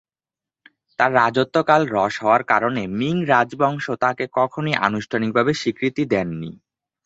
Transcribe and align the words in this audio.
তার 0.99 1.11
রাজত্বকাল 1.15 1.81
হ্রস্ব 1.87 2.19
হওয়ার 2.21 2.43
কারণে 2.43 2.81
মিং 2.99 3.15
রাজবংশ 3.31 3.85
তাকে 4.03 4.25
কখনোই 4.37 4.75
আনুষ্ঠানিক 4.87 5.31
ভাবে 5.37 5.51
স্বীকৃতি 5.53 6.03
দেননি। 6.13 6.51